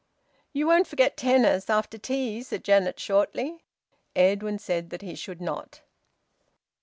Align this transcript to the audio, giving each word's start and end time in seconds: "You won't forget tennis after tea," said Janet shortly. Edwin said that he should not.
"You 0.51 0.65
won't 0.65 0.87
forget 0.87 1.15
tennis 1.15 1.69
after 1.69 1.99
tea," 1.99 2.41
said 2.41 2.63
Janet 2.63 2.99
shortly. 2.99 3.63
Edwin 4.15 4.57
said 4.57 4.89
that 4.89 5.03
he 5.03 5.13
should 5.13 5.39
not. 5.41 5.81